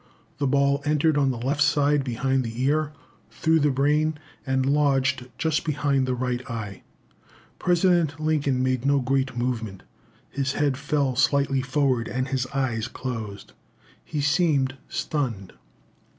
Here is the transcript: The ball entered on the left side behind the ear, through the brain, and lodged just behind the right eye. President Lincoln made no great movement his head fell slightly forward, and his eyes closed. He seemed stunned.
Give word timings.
The 0.39 0.47
ball 0.47 0.81
entered 0.83 1.15
on 1.15 1.29
the 1.29 1.37
left 1.37 1.61
side 1.61 2.03
behind 2.03 2.43
the 2.43 2.63
ear, 2.63 2.91
through 3.29 3.59
the 3.59 3.69
brain, 3.69 4.17
and 4.47 4.65
lodged 4.65 5.27
just 5.37 5.63
behind 5.63 6.07
the 6.07 6.15
right 6.15 6.41
eye. 6.49 6.81
President 7.59 8.19
Lincoln 8.19 8.63
made 8.63 8.83
no 8.83 8.99
great 8.99 9.37
movement 9.37 9.83
his 10.31 10.53
head 10.53 10.75
fell 10.75 11.15
slightly 11.15 11.61
forward, 11.61 12.07
and 12.07 12.29
his 12.29 12.47
eyes 12.47 12.87
closed. 12.87 13.53
He 14.03 14.21
seemed 14.21 14.75
stunned. 14.89 15.53